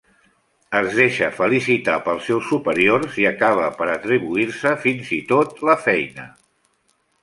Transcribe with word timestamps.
Es 0.79 0.87
deixa 0.99 1.29
felicitar 1.39 1.99
pels 2.07 2.25
seus 2.31 2.49
superiors, 2.53 3.21
i 3.25 3.29
acaba 3.35 3.69
per 3.83 3.93
atribuir-se 3.99 4.77
fins 4.89 5.17
i 5.23 5.25
tot 5.35 5.67
la 5.71 5.81
feina. 5.89 6.31